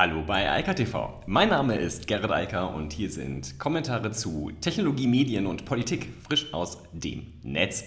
Hallo 0.00 0.22
bei 0.26 0.50
Eika 0.50 0.72
TV. 0.72 1.12
Mein 1.26 1.50
Name 1.50 1.76
ist 1.76 2.06
Gerrit 2.06 2.30
Eiker 2.30 2.74
und 2.74 2.94
hier 2.94 3.10
sind 3.10 3.58
Kommentare 3.58 4.12
zu 4.12 4.50
Technologie, 4.62 5.06
Medien 5.06 5.46
und 5.46 5.66
Politik 5.66 6.08
frisch 6.26 6.54
aus 6.54 6.78
dem 6.94 7.26
Netz. 7.42 7.84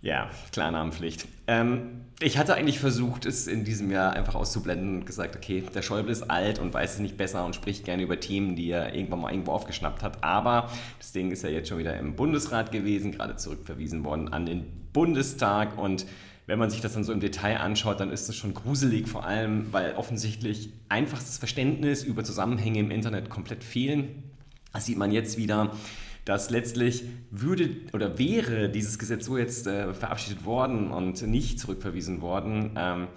Ja, 0.00 0.30
Klarnamenpflicht. 0.50 1.26
Ähm, 1.46 2.06
ich 2.20 2.38
hatte 2.38 2.54
eigentlich 2.54 2.78
versucht, 2.78 3.26
es 3.26 3.46
in 3.46 3.64
diesem 3.64 3.90
Jahr 3.90 4.14
einfach 4.14 4.34
auszublenden 4.34 5.00
und 5.00 5.04
gesagt, 5.04 5.36
okay, 5.36 5.62
der 5.74 5.82
Schäuble 5.82 6.10
ist 6.10 6.30
alt 6.30 6.58
und 6.58 6.72
weiß 6.72 6.94
es 6.94 7.00
nicht 7.00 7.18
besser 7.18 7.44
und 7.44 7.54
spricht 7.54 7.84
gerne 7.84 8.02
über 8.02 8.18
Themen, 8.18 8.56
die 8.56 8.70
er 8.70 8.94
irgendwann 8.94 9.20
mal 9.20 9.30
irgendwo 9.30 9.52
aufgeschnappt 9.52 10.02
hat. 10.02 10.24
Aber 10.24 10.70
das 10.98 11.12
Ding 11.12 11.30
ist 11.30 11.42
ja 11.42 11.50
jetzt 11.50 11.68
schon 11.68 11.76
wieder 11.76 11.98
im 11.98 12.16
Bundesrat 12.16 12.72
gewesen, 12.72 13.12
gerade 13.12 13.36
zurückverwiesen 13.36 14.04
worden 14.04 14.32
an 14.32 14.46
den 14.46 14.64
Bundestag 14.94 15.76
und 15.76 16.06
wenn 16.46 16.58
man 16.58 16.70
sich 16.70 16.80
das 16.80 16.92
dann 16.92 17.04
so 17.04 17.12
im 17.12 17.20
Detail 17.20 17.58
anschaut, 17.58 18.00
dann 18.00 18.10
ist 18.10 18.28
das 18.28 18.36
schon 18.36 18.52
gruselig, 18.52 19.08
vor 19.08 19.24
allem, 19.24 19.72
weil 19.72 19.94
offensichtlich 19.94 20.70
einfachstes 20.88 21.38
Verständnis 21.38 22.02
über 22.02 22.22
Zusammenhänge 22.22 22.80
im 22.80 22.90
Internet 22.90 23.30
komplett 23.30 23.64
fehlen. 23.64 24.24
Das 24.72 24.86
sieht 24.86 24.98
man 24.98 25.10
jetzt 25.10 25.38
wieder, 25.38 25.72
dass 26.24 26.50
letztlich 26.50 27.04
würde 27.30 27.70
oder 27.92 28.18
wäre 28.18 28.68
dieses 28.68 28.98
Gesetz 28.98 29.26
so 29.26 29.38
jetzt 29.38 29.66
äh, 29.66 29.94
verabschiedet 29.94 30.44
worden 30.44 30.90
und 30.90 31.22
nicht 31.22 31.60
zurückverwiesen 31.60 32.20
worden. 32.20 32.72
Ähm, 32.76 33.08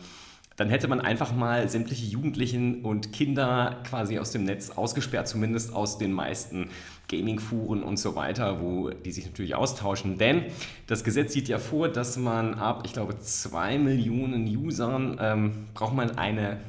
dann 0.57 0.69
hätte 0.69 0.87
man 0.87 0.99
einfach 0.99 1.33
mal 1.33 1.69
sämtliche 1.69 2.05
Jugendlichen 2.05 2.83
und 2.83 3.13
Kinder 3.13 3.77
quasi 3.87 4.19
aus 4.19 4.31
dem 4.31 4.43
Netz 4.43 4.71
ausgesperrt, 4.71 5.27
zumindest 5.27 5.73
aus 5.73 5.99
den 5.99 6.11
meisten 6.11 6.69
Gaming-Fuhren 7.07 7.83
und 7.83 7.97
so 7.97 8.15
weiter, 8.15 8.59
wo 8.59 8.89
die 8.89 9.11
sich 9.11 9.25
natürlich 9.25 9.55
austauschen. 9.55 10.17
Denn 10.17 10.45
das 10.87 11.03
Gesetz 11.03 11.31
sieht 11.31 11.47
ja 11.47 11.59
vor, 11.59 11.89
dass 11.89 12.17
man 12.17 12.55
ab, 12.55 12.81
ich 12.85 12.93
glaube, 12.93 13.19
zwei 13.19 13.77
Millionen 13.77 14.45
Usern 14.47 15.17
ähm, 15.21 15.67
braucht 15.75 15.93
man 15.93 16.17
eine 16.17 16.59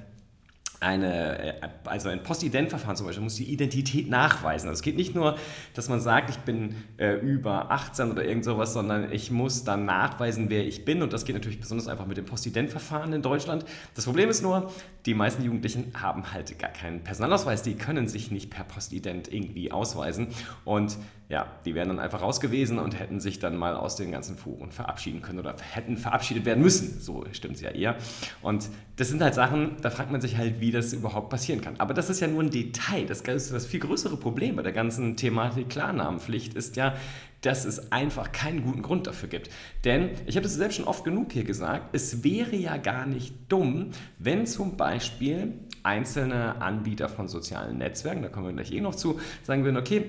eine, 0.81 1.63
äh, 1.63 1.69
also 1.85 2.09
ein 2.09 2.23
Postident-Verfahren 2.23 2.97
zum 2.97 3.07
Beispiel 3.07 3.25
muss 3.25 3.35
die 3.35 3.51
Identität 3.53 4.09
nachweisen. 4.09 4.69
Also 4.69 4.79
es 4.79 4.83
geht 4.83 4.97
nicht 4.97 5.15
nur, 5.15 5.37
dass 5.75 5.89
man 5.89 6.01
sagt, 6.01 6.31
ich 6.31 6.39
bin 6.39 6.77
äh, 6.99 7.15
über 7.15 7.71
18 7.71 8.11
oder 8.11 8.25
irgend 8.25 8.45
sowas, 8.45 8.73
sondern 8.73 9.13
ich 9.13 9.31
muss 9.31 9.65
dann 9.65 9.85
nachweisen, 9.85 10.51
wer 10.51 10.67
ich 10.67 10.85
bin. 10.85 11.03
Und 11.03 11.13
das 11.13 11.25
geht 11.25 11.35
natürlich 11.35 11.61
besonders 11.61 11.89
einfach 11.89 12.07
mit 12.07 12.17
dem 12.17 12.27
Postident-Verfahren 12.27 13.13
in 13.13 13.23
Deutschland. 13.23 13.65
Das 13.95 14.05
Problem 14.05 14.29
ist 14.29 14.43
nur, 14.43 14.71
die 15.07 15.15
meisten 15.15 15.43
Jugendlichen 15.43 15.93
haben 16.01 16.33
halt 16.33 16.59
gar 16.59 16.71
keinen 16.71 17.03
Personalausweis. 17.03 17.63
Die 17.63 17.75
können 17.75 18.07
sich 18.07 18.31
nicht 18.31 18.51
per 18.51 18.65
Postident 18.65 19.33
irgendwie 19.33 19.73
ausweisen. 19.73 20.29
Und 20.65 20.97
ja, 21.29 21.47
die 21.67 21.75
wären 21.75 21.89
dann 21.89 21.99
einfach 21.99 22.23
raus 22.23 22.41
gewesen 22.41 22.79
und 22.79 22.99
hätten 22.99 23.21
sich 23.21 23.39
dann 23.39 23.55
mal 23.55 23.77
aus 23.77 23.97
den 23.97 24.11
ganzen 24.11 24.39
Foren 24.39 24.73
verabschieden 24.73 25.21
können 25.21 25.39
oder 25.39 25.55
hätten 25.73 25.99
verabschiedet 25.99 26.47
werden 26.47 26.63
müssen. 26.63 27.01
So 27.01 27.23
stimmt 27.33 27.57
es 27.57 27.61
ja 27.61 27.71
eher. 27.71 27.97
Und 28.41 28.71
das 28.97 29.09
sind 29.09 29.21
halt 29.21 29.35
Sachen, 29.35 29.77
da 29.83 29.91
fragt 29.91 30.11
man 30.11 30.23
sich 30.23 30.39
halt, 30.39 30.61
wie 30.61 30.71
das 30.71 30.95
überhaupt 30.95 31.29
passieren 31.29 31.61
kann. 31.61 31.75
Aber 31.79 31.93
das 31.93 32.09
ist 32.09 32.21
ja 32.21 32.29
nur 32.29 32.43
ein 32.43 32.51
Detail. 32.51 33.05
Das, 33.05 33.23
das 33.23 33.67
viel 33.67 33.81
größere 33.81 34.17
Problem 34.17 34.57
bei 34.57 34.63
der 34.63 34.73
ganzen 34.73 35.17
Thematik 35.17 35.69
Klarnamenpflicht 35.69 36.55
ist 36.55 36.77
ja, 36.77 36.95
dass 37.43 37.67
es 37.67 37.93
einfach 37.93 38.33
keinen 38.33 38.63
guten 38.63 38.81
Grund 38.81 39.07
dafür 39.07 39.29
gibt. 39.29 39.51
Denn, 39.85 40.11
ich 40.25 40.37
habe 40.37 40.45
das 40.45 40.55
selbst 40.55 40.77
schon 40.77 40.87
oft 40.87 41.05
genug 41.05 41.33
hier 41.33 41.45
gesagt, 41.45 41.91
es 41.93 42.25
wäre 42.25 42.57
ja 42.57 42.79
gar 42.79 43.05
nicht 43.05 43.35
dumm, 43.49 43.91
wenn 44.19 44.47
zum 44.47 44.79
Beispiel 44.79 45.53
einzelne 45.83 46.61
Anbieter 46.63 47.11
von 47.11 47.29
sozialen 47.29 47.79
Netzwerken, 47.79 48.23
da 48.23 48.29
kommen 48.29 48.47
wir 48.47 48.53
gleich 48.55 48.73
eh 48.73 48.81
noch 48.81 48.95
zu, 48.95 49.21
sagen 49.45 49.65
würden, 49.65 49.77
okay, 49.77 50.05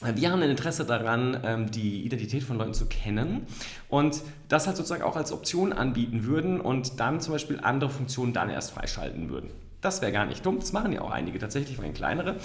wir 0.00 0.30
haben 0.30 0.42
ein 0.42 0.50
Interesse 0.50 0.84
daran, 0.84 1.40
ähm, 1.44 1.70
die 1.70 2.04
Identität 2.04 2.42
von 2.42 2.58
Leuten 2.58 2.74
zu 2.74 2.86
kennen 2.86 3.46
und 3.88 4.22
das 4.48 4.66
halt 4.66 4.76
sozusagen 4.76 5.02
auch 5.02 5.16
als 5.16 5.32
Option 5.32 5.72
anbieten 5.72 6.24
würden 6.24 6.60
und 6.60 7.00
dann 7.00 7.20
zum 7.20 7.32
Beispiel 7.32 7.60
andere 7.62 7.90
Funktionen 7.90 8.32
dann 8.32 8.50
erst 8.50 8.72
freischalten 8.72 9.30
würden. 9.30 9.50
Das 9.80 10.02
wäre 10.02 10.12
gar 10.12 10.26
nicht 10.26 10.44
dumm, 10.44 10.58
das 10.58 10.72
machen 10.72 10.92
ja 10.92 11.00
auch 11.00 11.10
einige 11.10 11.38
tatsächlich, 11.38 11.76
vor 11.76 11.84
allem 11.84 11.94
kleinere. 11.94 12.36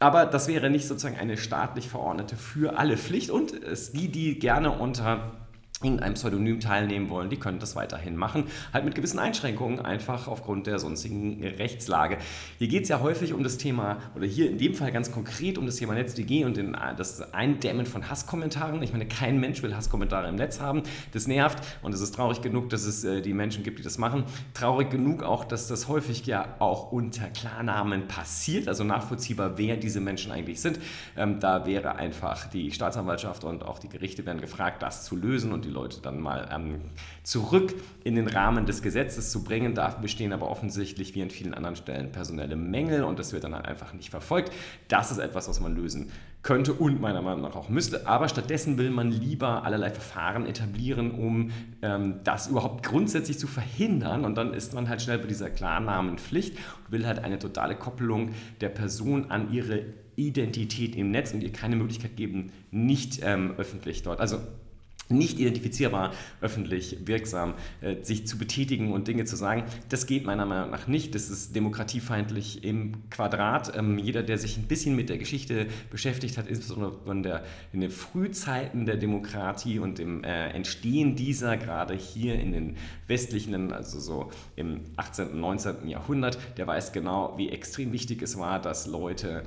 Aber 0.00 0.26
das 0.26 0.48
wäre 0.48 0.68
nicht 0.70 0.88
sozusagen 0.88 1.16
eine 1.16 1.36
staatlich 1.36 1.88
verordnete 1.88 2.36
für 2.36 2.76
alle 2.78 2.96
Pflicht 2.96 3.30
und 3.30 3.52
es, 3.52 3.92
die, 3.92 4.08
die 4.08 4.38
gerne 4.38 4.72
unter 4.72 5.41
in 5.84 6.00
einem 6.00 6.14
Pseudonym 6.14 6.60
teilnehmen 6.60 7.10
wollen, 7.10 7.30
die 7.30 7.36
können 7.36 7.58
das 7.58 7.76
weiterhin 7.76 8.16
machen, 8.16 8.44
halt 8.72 8.84
mit 8.84 8.94
gewissen 8.94 9.18
Einschränkungen, 9.18 9.80
einfach 9.80 10.28
aufgrund 10.28 10.66
der 10.66 10.78
sonstigen 10.78 11.42
Rechtslage. 11.42 12.18
Hier 12.58 12.68
geht 12.68 12.84
es 12.84 12.88
ja 12.88 13.00
häufig 13.00 13.32
um 13.32 13.42
das 13.42 13.58
Thema, 13.58 13.98
oder 14.14 14.26
hier 14.26 14.50
in 14.50 14.58
dem 14.58 14.74
Fall 14.74 14.92
ganz 14.92 15.10
konkret 15.10 15.58
um 15.58 15.66
das 15.66 15.76
Thema 15.76 15.94
NetzDG 15.94 16.44
und 16.44 16.56
den, 16.56 16.76
das 16.96 17.32
Eindämmen 17.32 17.86
von 17.86 18.08
Hasskommentaren. 18.08 18.82
Ich 18.82 18.92
meine, 18.92 19.06
kein 19.06 19.40
Mensch 19.40 19.62
will 19.62 19.74
Hasskommentare 19.74 20.28
im 20.28 20.36
Netz 20.36 20.60
haben. 20.60 20.82
Das 21.12 21.26
nervt 21.26 21.58
und 21.82 21.94
es 21.94 22.00
ist 22.00 22.14
traurig 22.14 22.42
genug, 22.42 22.70
dass 22.70 22.84
es 22.84 23.04
äh, 23.04 23.20
die 23.20 23.34
Menschen 23.34 23.62
gibt, 23.62 23.78
die 23.78 23.82
das 23.82 23.98
machen. 23.98 24.24
Traurig 24.54 24.90
genug 24.90 25.22
auch, 25.22 25.44
dass 25.44 25.68
das 25.68 25.88
häufig 25.88 26.26
ja 26.26 26.56
auch 26.58 26.92
unter 26.92 27.28
Klarnamen 27.28 28.08
passiert, 28.08 28.68
also 28.68 28.84
nachvollziehbar, 28.84 29.58
wer 29.58 29.76
diese 29.76 30.00
Menschen 30.00 30.32
eigentlich 30.32 30.60
sind. 30.60 30.78
Ähm, 31.16 31.40
da 31.40 31.66
wäre 31.66 31.96
einfach 31.96 32.48
die 32.48 32.70
Staatsanwaltschaft 32.70 33.44
und 33.44 33.64
auch 33.64 33.78
die 33.78 33.88
Gerichte 33.88 34.24
werden 34.26 34.40
gefragt, 34.40 34.82
das 34.82 35.04
zu 35.04 35.16
lösen 35.16 35.52
und 35.52 35.64
die 35.64 35.70
Leute 35.72 36.00
dann 36.00 36.20
mal 36.20 36.48
ähm, 36.52 36.80
zurück 37.22 37.74
in 38.04 38.14
den 38.14 38.28
Rahmen 38.28 38.66
des 38.66 38.82
Gesetzes 38.82 39.30
zu 39.30 39.42
bringen. 39.42 39.74
Da 39.74 39.88
bestehen 39.88 40.32
aber 40.32 40.50
offensichtlich, 40.50 41.14
wie 41.14 41.22
an 41.22 41.30
vielen 41.30 41.54
anderen 41.54 41.76
Stellen, 41.76 42.12
personelle 42.12 42.56
Mängel 42.56 43.04
und 43.04 43.18
das 43.18 43.32
wird 43.32 43.44
dann 43.44 43.54
halt 43.54 43.66
einfach 43.66 43.92
nicht 43.92 44.10
verfolgt. 44.10 44.52
Das 44.88 45.10
ist 45.10 45.18
etwas, 45.18 45.48
was 45.48 45.60
man 45.60 45.74
lösen 45.74 46.10
könnte 46.42 46.72
und 46.72 47.00
meiner 47.00 47.22
Meinung 47.22 47.42
nach 47.42 47.54
auch 47.54 47.68
müsste. 47.68 48.06
Aber 48.06 48.28
stattdessen 48.28 48.76
will 48.76 48.90
man 48.90 49.10
lieber 49.10 49.64
allerlei 49.64 49.90
Verfahren 49.90 50.46
etablieren, 50.46 51.12
um 51.12 51.50
ähm, 51.82 52.20
das 52.24 52.48
überhaupt 52.48 52.84
grundsätzlich 52.84 53.38
zu 53.38 53.46
verhindern. 53.46 54.24
Und 54.24 54.36
dann 54.36 54.52
ist 54.52 54.74
man 54.74 54.88
halt 54.88 55.02
schnell 55.02 55.18
bei 55.18 55.26
dieser 55.26 55.50
Klarnamenpflicht 55.50 56.56
und 56.56 56.92
will 56.92 57.06
halt 57.06 57.20
eine 57.20 57.38
totale 57.38 57.76
Koppelung 57.76 58.30
der 58.60 58.70
Person 58.70 59.30
an 59.30 59.52
ihre 59.52 59.84
Identität 60.16 60.96
im 60.96 61.10
Netz 61.10 61.32
und 61.32 61.42
ihr 61.42 61.52
keine 61.52 61.76
Möglichkeit 61.76 62.16
geben, 62.16 62.52
nicht 62.70 63.20
ähm, 63.22 63.54
öffentlich 63.56 64.02
dort, 64.02 64.20
also 64.20 64.38
nicht 65.12 65.38
identifizierbar, 65.38 66.12
öffentlich 66.40 66.98
wirksam, 67.04 67.54
äh, 67.80 68.02
sich 68.02 68.26
zu 68.26 68.38
betätigen 68.38 68.92
und 68.92 69.08
Dinge 69.08 69.24
zu 69.24 69.36
sagen. 69.36 69.64
Das 69.88 70.06
geht 70.06 70.24
meiner 70.24 70.46
Meinung 70.46 70.70
nach 70.70 70.86
nicht. 70.86 71.14
Das 71.14 71.30
ist 71.30 71.54
demokratiefeindlich 71.54 72.64
im 72.64 73.08
Quadrat. 73.10 73.76
Ähm, 73.76 73.98
jeder, 73.98 74.22
der 74.22 74.38
sich 74.38 74.56
ein 74.56 74.64
bisschen 74.64 74.96
mit 74.96 75.08
der 75.08 75.18
Geschichte 75.18 75.66
beschäftigt 75.90 76.38
hat, 76.38 76.48
insbesondere 76.48 76.94
in, 77.10 77.22
der, 77.22 77.44
in 77.72 77.80
den 77.80 77.90
Frühzeiten 77.90 78.86
der 78.86 78.96
Demokratie 78.96 79.78
und 79.78 79.98
dem 79.98 80.24
äh, 80.24 80.48
Entstehen 80.50 81.16
dieser, 81.16 81.56
gerade 81.56 81.94
hier 81.94 82.34
in 82.34 82.52
den 82.52 82.76
westlichen, 83.06 83.72
also 83.72 84.00
so 84.00 84.30
im 84.56 84.80
18. 84.96 85.28
und 85.28 85.40
19. 85.40 85.88
Jahrhundert, 85.88 86.38
der 86.56 86.66
weiß 86.66 86.92
genau, 86.92 87.34
wie 87.36 87.50
extrem 87.50 87.92
wichtig 87.92 88.22
es 88.22 88.38
war, 88.38 88.60
dass 88.60 88.86
Leute 88.86 89.42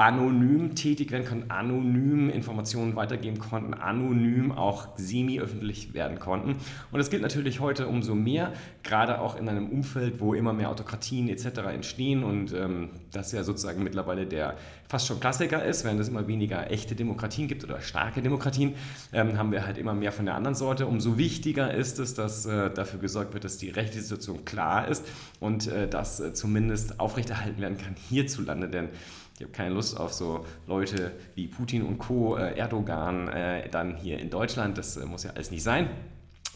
anonym 0.00 0.74
tätig 0.74 1.10
werden 1.10 1.26
konnten, 1.26 1.50
anonym 1.50 2.30
Informationen 2.30 2.96
weitergeben 2.96 3.38
konnten, 3.38 3.74
anonym 3.74 4.50
auch 4.50 4.88
semi-öffentlich 4.96 5.92
werden 5.92 6.18
konnten. 6.18 6.56
Und 6.90 6.98
das 6.98 7.10
gilt 7.10 7.20
natürlich 7.22 7.60
heute 7.60 7.86
umso 7.86 8.14
mehr, 8.14 8.54
gerade 8.82 9.20
auch 9.20 9.36
in 9.36 9.46
einem 9.48 9.68
Umfeld, 9.68 10.18
wo 10.20 10.32
immer 10.32 10.54
mehr 10.54 10.70
Autokratien 10.70 11.28
etc. 11.28 11.44
entstehen 11.74 12.24
und 12.24 12.54
ähm, 12.54 12.88
das 13.12 13.32
ja 13.32 13.42
sozusagen 13.42 13.82
mittlerweile 13.82 14.26
der 14.26 14.56
fast 14.90 15.06
schon 15.06 15.20
Klassiker 15.20 15.64
ist, 15.64 15.84
während 15.84 16.00
es 16.00 16.08
immer 16.08 16.26
weniger 16.26 16.68
echte 16.68 16.96
Demokratien 16.96 17.46
gibt 17.46 17.62
oder 17.62 17.80
starke 17.80 18.22
Demokratien, 18.22 18.74
ähm, 19.12 19.38
haben 19.38 19.52
wir 19.52 19.64
halt 19.64 19.78
immer 19.78 19.94
mehr 19.94 20.10
von 20.10 20.26
der 20.26 20.34
anderen 20.34 20.56
Sorte. 20.56 20.88
Umso 20.88 21.16
wichtiger 21.16 21.72
ist 21.72 22.00
es, 22.00 22.14
dass 22.14 22.44
äh, 22.44 22.70
dafür 22.70 22.98
gesorgt 22.98 23.32
wird, 23.32 23.44
dass 23.44 23.56
die 23.56 23.70
rechtliche 23.70 24.02
Situation 24.02 24.44
klar 24.44 24.88
ist 24.88 25.06
und 25.38 25.68
äh, 25.68 25.86
dass 25.86 26.18
äh, 26.18 26.34
zumindest 26.34 26.98
aufrechterhalten 26.98 27.60
werden 27.60 27.78
kann 27.78 27.94
hierzulande, 28.08 28.68
denn 28.68 28.88
ich 29.36 29.42
habe 29.42 29.52
keine 29.52 29.74
Lust 29.74 29.96
auf 29.96 30.12
so 30.12 30.44
Leute 30.66 31.12
wie 31.36 31.46
Putin 31.46 31.82
und 31.82 31.98
Co., 31.98 32.36
äh, 32.36 32.58
Erdogan, 32.58 33.28
äh, 33.28 33.68
dann 33.68 33.96
hier 33.96 34.18
in 34.18 34.28
Deutschland. 34.28 34.76
Das 34.76 34.96
äh, 34.96 35.06
muss 35.06 35.22
ja 35.22 35.30
alles 35.30 35.52
nicht 35.52 35.62
sein. 35.62 35.88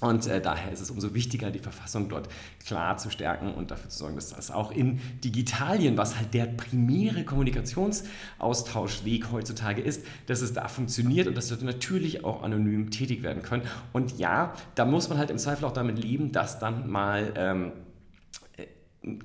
Und 0.05 0.27
äh, 0.27 0.43
daher 0.43 0.71
ist 0.71 0.83
es 0.83 0.91
umso 0.91 1.15
wichtiger, 1.15 1.51
die 1.51 1.59
Verfassung 1.59 2.11
dort 2.11 2.29
klar 2.67 2.99
zu 2.99 3.09
stärken 3.09 3.55
und 3.55 3.71
dafür 3.71 3.89
zu 3.89 4.01
sorgen, 4.01 4.17
dass 4.17 4.29
das 4.29 4.51
auch 4.51 4.71
in 4.71 5.01
Digitalien, 5.25 5.97
was 5.97 6.19
halt 6.19 6.35
der 6.35 6.45
primäre 6.45 7.25
Kommunikationsaustauschweg 7.25 9.33
heutzutage 9.33 9.81
ist, 9.81 10.05
dass 10.27 10.43
es 10.43 10.53
da 10.53 10.69
funktioniert 10.69 11.27
und 11.27 11.35
dass 11.35 11.49
dort 11.49 11.63
natürlich 11.63 12.23
auch 12.23 12.43
anonym 12.43 12.91
tätig 12.91 13.23
werden 13.23 13.43
können. 13.43 13.63
Und 13.95 14.19
ja, 14.19 14.53
da 14.75 14.85
muss 14.85 15.09
man 15.09 15.17
halt 15.17 15.31
im 15.31 15.39
Zweifel 15.39 15.65
auch 15.65 15.73
damit 15.73 15.99
leben, 15.99 16.33
dass 16.33 16.59
dann 16.59 16.91
mal... 16.91 17.33
Ähm, 17.37 17.73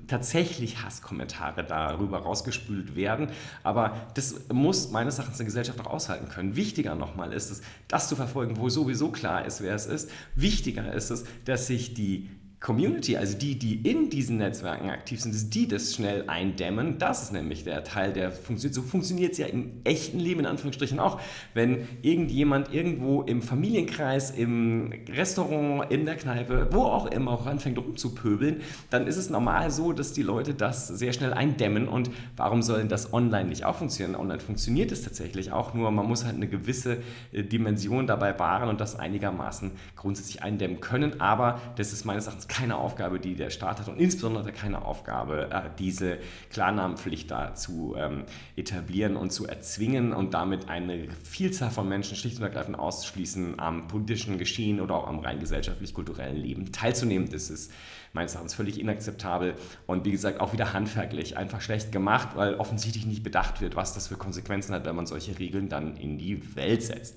tatsächlich 0.06 0.82
Hasskommentare 0.82 1.64
darüber 1.64 2.18
rausgespült 2.18 2.96
werden. 2.96 3.30
Aber 3.62 3.96
das 4.14 4.48
muss 4.52 4.90
meines 4.90 5.18
Erachtens 5.18 5.40
eine 5.40 5.46
Gesellschaft 5.46 5.80
auch 5.80 5.90
aushalten 5.90 6.28
können. 6.28 6.56
Wichtiger 6.56 6.94
nochmal 6.94 7.32
ist 7.32 7.50
es, 7.50 7.62
das 7.88 8.08
zu 8.08 8.16
verfolgen, 8.16 8.58
wo 8.58 8.68
sowieso 8.68 9.10
klar 9.10 9.44
ist, 9.44 9.62
wer 9.62 9.74
es 9.74 9.86
ist. 9.86 10.10
Wichtiger 10.34 10.92
ist 10.92 11.10
es, 11.10 11.24
dass 11.44 11.66
sich 11.66 11.94
die 11.94 12.28
Community, 12.60 13.16
also 13.16 13.38
die, 13.38 13.58
die 13.58 13.76
in 13.90 14.10
diesen 14.10 14.36
Netzwerken 14.36 14.90
aktiv 14.90 15.18
sind, 15.18 15.54
die 15.54 15.66
das 15.66 15.94
schnell 15.94 16.24
eindämmen. 16.26 16.98
Das 16.98 17.22
ist 17.22 17.32
nämlich 17.32 17.64
der 17.64 17.84
Teil, 17.84 18.12
der 18.12 18.30
funktioniert. 18.30 18.74
So 18.74 18.82
funktioniert 18.82 19.32
es 19.32 19.38
ja 19.38 19.46
im 19.46 19.80
echten 19.84 20.18
Leben 20.18 20.40
in 20.40 20.46
Anführungsstrichen 20.46 21.00
auch. 21.00 21.18
Wenn 21.54 21.88
irgendjemand 22.02 22.74
irgendwo 22.74 23.22
im 23.22 23.40
Familienkreis, 23.40 24.30
im 24.30 24.92
Restaurant, 25.08 25.90
in 25.90 26.04
der 26.04 26.16
Kneipe, 26.16 26.68
wo 26.70 26.82
auch 26.82 27.06
immer 27.06 27.30
auch 27.30 27.46
anfängt 27.46 27.78
rumzupöbeln, 27.78 28.60
dann 28.90 29.06
ist 29.06 29.16
es 29.16 29.30
normal 29.30 29.70
so, 29.70 29.94
dass 29.94 30.12
die 30.12 30.22
Leute 30.22 30.52
das 30.52 30.86
sehr 30.86 31.14
schnell 31.14 31.32
eindämmen. 31.32 31.88
Und 31.88 32.10
warum 32.36 32.60
soll 32.60 32.84
das 32.84 33.14
online 33.14 33.48
nicht 33.48 33.64
auch 33.64 33.76
funktionieren? 33.76 34.20
Online 34.20 34.38
funktioniert 34.38 34.92
es 34.92 35.00
tatsächlich 35.02 35.50
auch, 35.50 35.72
nur 35.72 35.90
man 35.90 36.04
muss 36.04 36.26
halt 36.26 36.34
eine 36.34 36.46
gewisse 36.46 36.98
äh, 37.32 37.42
Dimension 37.42 38.06
dabei 38.06 38.38
wahren 38.38 38.68
und 38.68 38.82
das 38.82 38.98
einigermaßen 38.98 39.70
grundsätzlich 39.96 40.42
eindämmen 40.42 40.80
können. 40.80 41.22
Aber 41.22 41.58
das 41.76 41.94
ist 41.94 42.04
meines 42.04 42.26
Erachtens 42.26 42.49
keine 42.50 42.76
Aufgabe, 42.76 43.20
die 43.20 43.36
der 43.36 43.50
Staat 43.50 43.78
hat 43.78 43.88
und 43.88 43.98
insbesondere 43.98 44.52
keine 44.52 44.84
Aufgabe, 44.84 45.50
äh, 45.50 45.70
diese 45.78 46.18
Klarnamenpflicht 46.50 47.30
da 47.30 47.54
zu 47.54 47.94
ähm, 47.96 48.24
etablieren 48.56 49.16
und 49.16 49.30
zu 49.30 49.46
erzwingen 49.46 50.12
und 50.12 50.34
damit 50.34 50.68
eine 50.68 51.08
Vielzahl 51.22 51.70
von 51.70 51.88
Menschen 51.88 52.16
schlicht 52.16 52.38
und 52.38 52.42
ergreifend 52.42 52.78
auszuschließen, 52.78 53.60
am 53.60 53.86
politischen 53.86 54.36
Geschehen 54.36 54.80
oder 54.80 54.96
auch 54.96 55.06
am 55.06 55.20
rein 55.20 55.38
gesellschaftlich-kulturellen 55.38 56.36
Leben 56.36 56.72
teilzunehmen. 56.72 57.30
Das 57.30 57.50
ist 57.50 57.72
meines 58.12 58.34
Erachtens 58.34 58.54
völlig 58.54 58.80
inakzeptabel 58.80 59.54
und 59.86 60.04
wie 60.04 60.10
gesagt 60.10 60.40
auch 60.40 60.52
wieder 60.52 60.72
handwerklich 60.72 61.36
einfach 61.36 61.60
schlecht 61.60 61.92
gemacht, 61.92 62.30
weil 62.34 62.56
offensichtlich 62.56 63.06
nicht 63.06 63.22
bedacht 63.22 63.60
wird, 63.60 63.76
was 63.76 63.94
das 63.94 64.08
für 64.08 64.16
Konsequenzen 64.16 64.74
hat, 64.74 64.84
wenn 64.84 64.96
man 64.96 65.06
solche 65.06 65.38
Regeln 65.38 65.68
dann 65.68 65.96
in 65.96 66.18
die 66.18 66.56
Welt 66.56 66.82
setzt. 66.82 67.16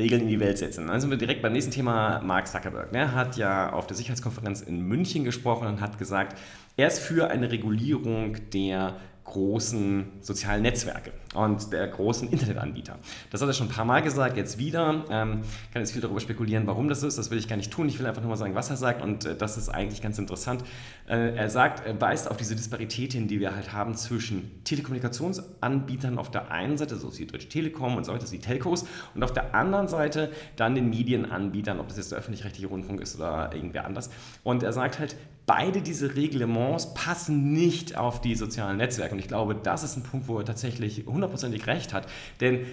Regeln 0.00 0.22
in 0.22 0.28
die 0.28 0.40
Welt 0.40 0.58
setzen. 0.58 0.88
Dann 0.88 1.00
sind 1.00 1.10
wir 1.10 1.18
direkt 1.18 1.42
beim 1.42 1.52
nächsten 1.52 1.70
Thema. 1.70 2.20
Mark 2.20 2.48
Zuckerberg 2.48 2.88
Er 2.92 3.14
hat 3.14 3.36
ja 3.36 3.72
auf 3.72 3.86
der 3.86 3.96
Sicherheitskonferenz 3.96 4.62
in 4.62 4.80
München 4.80 5.24
gesprochen 5.24 5.68
und 5.68 5.80
hat 5.80 5.98
gesagt, 5.98 6.36
er 6.76 6.88
ist 6.88 6.98
für 6.98 7.30
eine 7.30 7.52
Regulierung 7.52 8.36
der 8.52 8.96
großen 9.30 10.06
sozialen 10.20 10.62
Netzwerke 10.62 11.12
und 11.34 11.72
der 11.72 11.86
großen 11.86 12.28
Internetanbieter. 12.30 12.98
Das 13.30 13.40
hat 13.40 13.48
er 13.48 13.52
schon 13.52 13.68
ein 13.68 13.72
paar 13.72 13.84
Mal 13.84 14.02
gesagt, 14.02 14.36
jetzt 14.36 14.58
wieder. 14.58 15.04
Ähm, 15.08 15.42
kann 15.72 15.82
jetzt 15.82 15.92
viel 15.92 16.02
darüber 16.02 16.18
spekulieren, 16.18 16.66
warum 16.66 16.88
das 16.88 17.04
ist. 17.04 17.16
Das 17.16 17.30
will 17.30 17.38
ich 17.38 17.46
gar 17.46 17.56
nicht 17.56 17.72
tun. 17.72 17.88
Ich 17.88 17.98
will 17.98 18.06
einfach 18.06 18.22
nur 18.22 18.30
mal 18.30 18.36
sagen, 18.36 18.54
was 18.54 18.70
er 18.70 18.76
sagt 18.76 19.02
und 19.02 19.24
äh, 19.24 19.36
das 19.36 19.56
ist 19.56 19.68
eigentlich 19.68 20.02
ganz 20.02 20.18
interessant. 20.18 20.64
Äh, 21.08 21.36
er 21.36 21.48
sagt, 21.48 21.86
er 21.86 22.00
weist 22.00 22.28
auf 22.28 22.36
diese 22.36 22.56
Disparität 22.56 23.12
hin, 23.12 23.28
die 23.28 23.38
wir 23.38 23.54
halt 23.54 23.72
haben 23.72 23.94
zwischen 23.94 24.64
Telekommunikationsanbietern 24.64 26.18
auf 26.18 26.30
der 26.30 26.50
einen 26.50 26.76
Seite, 26.76 26.96
so 26.96 27.16
wie 27.16 27.26
Deutsche 27.26 27.48
Telekom 27.48 27.96
und 27.96 28.04
so 28.04 28.12
weiter, 28.12 28.26
die 28.30 28.38
Telcos, 28.38 28.84
und 29.14 29.22
auf 29.22 29.32
der 29.32 29.54
anderen 29.54 29.86
Seite 29.86 30.32
dann 30.56 30.74
den 30.74 30.90
Medienanbietern, 30.90 31.78
ob 31.78 31.88
das 31.88 31.96
jetzt 31.96 32.10
der 32.10 32.18
öffentlich-rechtliche 32.18 32.66
Rundfunk 32.66 33.00
ist 33.00 33.16
oder 33.16 33.54
irgendwer 33.54 33.84
anders. 33.84 34.10
Und 34.42 34.62
er 34.62 34.72
sagt 34.72 34.98
halt, 34.98 35.16
beide 35.46 35.82
diese 35.82 36.16
Reglements 36.16 36.94
passen 36.94 37.52
nicht 37.52 37.96
auf 37.96 38.20
die 38.20 38.34
sozialen 38.34 38.76
Netzwerke. 38.76 39.14
Und 39.14 39.20
ich 39.20 39.28
glaube, 39.28 39.54
das 39.54 39.82
ist 39.82 39.96
ein 39.96 40.02
Punkt, 40.02 40.28
wo 40.28 40.38
er 40.38 40.44
tatsächlich 40.44 41.04
hundertprozentig 41.06 41.66
recht 41.66 41.92
hat. 41.92 42.06
Denn 42.40 42.66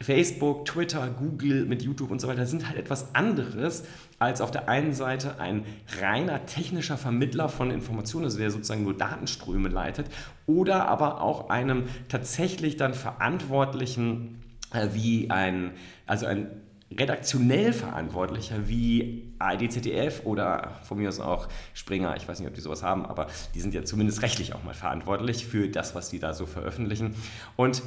Facebook, 0.00 0.64
Twitter, 0.64 1.08
Google 1.10 1.64
mit 1.64 1.82
YouTube 1.82 2.10
und 2.10 2.20
so 2.20 2.28
weiter 2.28 2.46
sind 2.46 2.68
halt 2.68 2.78
etwas 2.78 3.14
anderes 3.14 3.84
als 4.20 4.40
auf 4.40 4.50
der 4.50 4.68
einen 4.68 4.92
Seite 4.92 5.40
ein 5.40 5.64
reiner 6.00 6.46
technischer 6.46 6.96
Vermittler 6.96 7.48
von 7.48 7.70
Informationen, 7.70 8.26
also 8.26 8.38
der 8.38 8.50
sozusagen 8.50 8.84
nur 8.84 8.96
Datenströme 8.96 9.68
leitet, 9.68 10.06
oder 10.46 10.86
aber 10.86 11.20
auch 11.20 11.50
einem 11.50 11.84
tatsächlich 12.08 12.76
dann 12.76 12.94
Verantwortlichen 12.94 14.42
äh, 14.72 14.88
wie 14.92 15.30
ein, 15.30 15.72
also 16.06 16.26
ein 16.26 16.48
redaktionell 16.90 17.72
Verantwortlicher 17.72 18.68
wie 18.68 19.34
ARD, 19.38 19.70
ZDF 19.70 20.22
oder 20.24 20.78
von 20.82 20.98
mir 20.98 21.08
aus 21.08 21.20
auch 21.20 21.48
Springer, 21.74 22.16
ich 22.16 22.26
weiß 22.26 22.40
nicht, 22.40 22.48
ob 22.48 22.54
die 22.54 22.60
sowas 22.60 22.82
haben, 22.82 23.04
aber 23.04 23.26
die 23.54 23.60
sind 23.60 23.74
ja 23.74 23.84
zumindest 23.84 24.22
rechtlich 24.22 24.54
auch 24.54 24.64
mal 24.64 24.74
verantwortlich 24.74 25.46
für 25.46 25.68
das, 25.68 25.94
was 25.94 26.08
die 26.08 26.18
da 26.18 26.32
so 26.32 26.46
veröffentlichen. 26.46 27.14
Und 27.56 27.82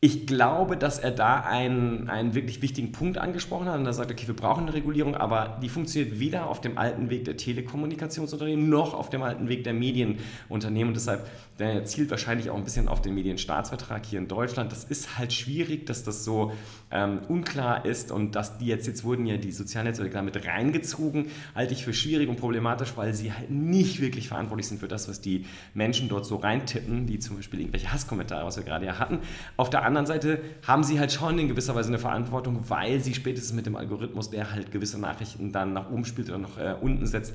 ich 0.00 0.28
glaube, 0.28 0.76
dass 0.76 1.00
er 1.00 1.10
da 1.10 1.40
einen, 1.40 2.08
einen 2.08 2.34
wirklich 2.34 2.62
wichtigen 2.62 2.92
Punkt 2.92 3.18
angesprochen 3.18 3.66
hat 3.66 3.80
und 3.80 3.86
er 3.86 3.92
sagt, 3.92 4.12
okay, 4.12 4.28
wir 4.28 4.36
brauchen 4.36 4.62
eine 4.62 4.74
Regulierung, 4.74 5.16
aber 5.16 5.58
die 5.60 5.68
funktioniert 5.68 6.20
weder 6.20 6.48
auf 6.48 6.60
dem 6.60 6.78
alten 6.78 7.10
Weg 7.10 7.24
der 7.24 7.36
Telekommunikationsunternehmen 7.36 8.68
noch 8.68 8.94
auf 8.94 9.10
dem 9.10 9.22
alten 9.22 9.48
Weg 9.48 9.64
der 9.64 9.74
Medienunternehmen 9.74 10.88
und 10.88 10.94
deshalb 10.94 11.26
der 11.58 11.84
zielt 11.84 12.10
wahrscheinlich 12.10 12.50
auch 12.50 12.56
ein 12.56 12.62
bisschen 12.62 12.86
auf 12.86 13.02
den 13.02 13.14
Medienstaatsvertrag 13.14 14.06
hier 14.06 14.20
in 14.20 14.28
Deutschland. 14.28 14.70
Das 14.70 14.84
ist 14.84 15.18
halt 15.18 15.32
schwierig, 15.32 15.86
dass 15.86 16.04
das 16.04 16.24
so 16.24 16.52
ähm, 16.92 17.20
unklar 17.28 17.84
ist 17.84 18.12
und 18.12 18.36
dass 18.36 18.58
die 18.58 18.66
jetzt, 18.66 18.86
jetzt 18.86 19.02
wurden 19.02 19.26
ja 19.26 19.36
die 19.36 19.50
sozialen 19.50 19.88
Netzwerke 19.88 20.14
damit 20.14 20.46
reingezogen, 20.46 21.26
halte 21.56 21.74
ich 21.74 21.84
für 21.84 21.92
schwierig 21.92 22.28
und 22.28 22.36
problematisch, 22.36 22.92
weil 22.94 23.12
sie 23.12 23.32
halt 23.32 23.50
nicht 23.50 24.00
wirklich 24.00 24.28
verantwortlich 24.28 24.68
sind 24.68 24.78
für 24.78 24.86
das, 24.86 25.08
was 25.08 25.20
die 25.20 25.46
Menschen 25.74 26.08
dort 26.08 26.26
so 26.26 26.36
reintippen, 26.36 27.08
wie 27.08 27.18
zum 27.18 27.36
Beispiel 27.36 27.60
irgendwelche 27.60 27.92
Hasskommentare, 27.92 28.46
was 28.46 28.56
wir 28.56 28.64
gerade 28.64 28.86
ja 28.86 29.00
hatten. 29.00 29.18
Auf 29.56 29.68
der 29.68 29.82
anderen 29.88 30.06
Seite 30.06 30.40
haben 30.66 30.84
sie 30.84 30.98
halt 30.98 31.12
schon 31.12 31.38
in 31.38 31.48
gewisser 31.48 31.74
Weise 31.74 31.88
eine 31.88 31.98
Verantwortung, 31.98 32.64
weil 32.68 33.00
sie 33.00 33.14
spätestens 33.14 33.54
mit 33.54 33.66
dem 33.66 33.76
Algorithmus, 33.76 34.30
der 34.30 34.52
halt 34.52 34.70
gewisse 34.70 34.98
Nachrichten 34.98 35.52
dann 35.52 35.72
nach 35.72 35.90
oben 35.90 36.04
spielt 36.04 36.28
oder 36.28 36.38
nach 36.38 36.58
äh, 36.58 36.74
unten 36.80 37.06
setzt, 37.06 37.34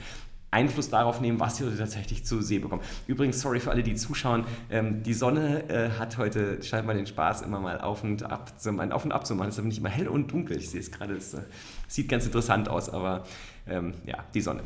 Einfluss 0.53 0.89
darauf 0.89 1.19
nehmen, 1.19 1.39
was 1.39 1.59
Leute 1.59 1.77
tatsächlich 1.77 2.25
zu 2.25 2.41
sehen 2.41 2.61
bekommen. 2.61 2.83
Übrigens, 3.07 3.41
sorry 3.41 3.59
für 3.59 3.71
alle, 3.71 3.81
die 3.83 3.95
zuschauen, 3.95 4.45
ähm, 4.69 5.01
die 5.03 5.13
Sonne 5.13 5.67
äh, 5.69 5.89
hat 5.97 6.17
heute 6.17 6.61
scheinbar 6.61 6.95
den 6.95 7.07
Spaß, 7.07 7.41
immer 7.41 7.59
mal 7.59 7.81
auf 7.81 8.03
und 8.03 8.23
ab 8.23 8.59
zu, 8.59 8.69
auf 8.69 9.03
und 9.03 9.11
ab 9.11 9.25
zu 9.25 9.35
machen. 9.35 9.50
Es 9.50 9.55
ist 9.55 9.59
aber 9.59 9.67
nicht 9.67 9.79
immer 9.79 9.89
hell 9.89 10.07
und 10.07 10.31
dunkel. 10.31 10.57
Ich 10.57 10.69
sehe 10.69 10.79
es 10.79 10.91
gerade, 10.91 11.15
es 11.15 11.33
äh, 11.33 11.41
sieht 11.88 12.07
ganz 12.07 12.25
interessant 12.25 12.69
aus, 12.69 12.89
aber 12.89 13.23
ähm, 13.67 13.94
ja, 14.05 14.23
die 14.33 14.41
Sonne. 14.41 14.61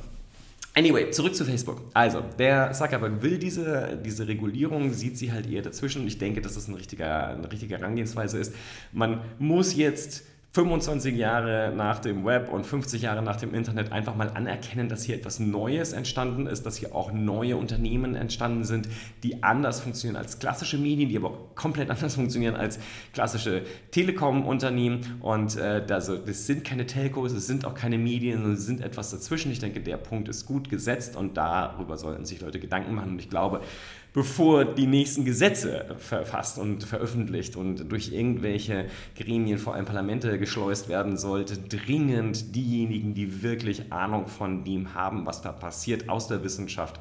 Anyway, 0.77 1.09
zurück 1.09 1.33
zu 1.33 1.44
Facebook. 1.44 1.81
Also, 1.95 2.21
der 2.38 2.71
Zuckerberg 2.71 3.24
will 3.24 3.39
diese, 3.39 4.00
diese 4.06 4.27
Regulierung, 4.27 4.94
sieht 4.94 5.18
sie 5.18 5.31
halt 5.31 5.50
eher 5.50 5.63
dazwischen 5.63 6.06
ich 6.06 6.19
denke, 6.19 6.39
dass 6.39 6.53
das 6.53 6.68
ein 6.68 6.75
richtiger, 6.75 7.29
eine 7.29 7.51
richtige 7.51 7.79
Herangehensweise 7.79 8.38
ist. 8.38 8.53
Man 8.91 9.21
muss 9.39 9.75
jetzt 9.75 10.24
25 10.53 11.15
Jahre 11.15 11.71
nach 11.75 11.99
dem 11.99 12.25
Web 12.25 12.49
und 12.51 12.65
50 12.65 13.03
Jahre 13.03 13.21
nach 13.21 13.35
dem 13.35 13.53
Internet 13.53 13.91
einfach 13.91 14.15
mal 14.15 14.29
anerkennen, 14.29 14.89
dass 14.89 15.03
hier 15.03 15.15
etwas 15.15 15.39
Neues 15.39 15.94
entstanden 15.94 16.47
ist, 16.47 16.65
dass 16.65 16.77
hier 16.77 16.95
auch 16.95 17.11
neue 17.11 17.57
Unternehmen 17.57 18.15
entstanden 18.15 18.63
sind, 18.63 18.89
die 19.21 19.44
anders 19.44 19.81
funktionieren 19.81 20.15
als 20.15 20.39
klassische 20.39 20.79
Medien, 20.79 21.09
die 21.09 21.17
aber 21.17 21.29
auch 21.29 21.55
komplett 21.55 21.89
anders 21.91 22.15
funktionieren 22.15 22.55
als 22.55 22.79
klassische 23.13 23.63
Telekom-Unternehmen. 23.91 25.19
Und 25.19 25.57
äh, 25.57 25.83
also, 25.89 26.17
das 26.17 26.47
sind 26.47 26.63
keine 26.63 26.88
Telcos, 26.88 27.33
es 27.33 27.45
sind 27.45 27.65
auch 27.65 27.75
keine 27.75 27.99
Medien, 27.99 28.53
es 28.53 28.65
sind 28.65 28.81
etwas 28.81 29.11
dazwischen. 29.11 29.51
Ich 29.51 29.59
denke, 29.59 29.79
der 29.81 29.97
Punkt 29.97 30.27
ist 30.27 30.47
gut 30.47 30.69
gesetzt 30.69 31.15
und 31.15 31.38
darüber 31.38 31.97
sollten 31.97 32.25
sich 32.25 32.41
Leute 32.41 32.59
Gedanken 32.59 32.95
machen. 32.95 33.11
Und 33.11 33.19
ich 33.19 33.29
glaube, 33.29 33.61
bevor 34.17 34.65
die 34.65 34.87
nächsten 34.87 35.25
Gesetze 35.25 35.95
verfasst 35.99 36.57
und 36.57 36.83
veröffentlicht 36.83 37.55
und 37.55 37.91
durch 37.91 38.11
irgendwelche 38.11 38.87
Gremien, 39.15 39.59
vor 39.59 39.75
allem 39.75 39.85
Parlamente, 39.85 40.39
geschleust 40.39 40.89
werden 40.89 41.17
sollte, 41.17 41.55
dringend 41.55 42.55
diejenigen, 42.55 43.13
die 43.13 43.43
wirklich 43.43 43.93
Ahnung 43.93 44.25
von 44.25 44.63
dem 44.63 44.95
haben, 44.95 45.27
was 45.27 45.43
da 45.43 45.51
passiert, 45.51 46.09
aus 46.09 46.27
der 46.27 46.43
Wissenschaft, 46.43 46.99